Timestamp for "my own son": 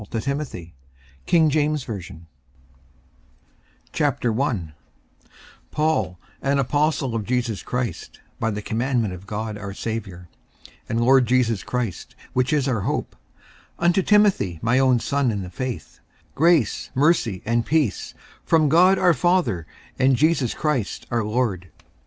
14.63-15.29